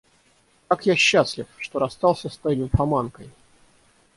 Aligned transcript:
Как 0.67 0.87
я 0.87 0.95
счастлив, 0.95 1.45
что 1.59 1.77
расстался 1.77 2.27
с 2.27 2.35
той 2.35 2.55
нимфоманкой! 2.55 3.29